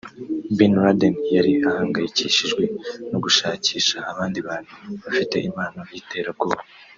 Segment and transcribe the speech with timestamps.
[0.57, 2.63] Bin Laden yari ahangayikishijwe
[3.09, 4.73] no gushakisha abandi bantu
[5.05, 6.59] bafite impano y’iterabwoba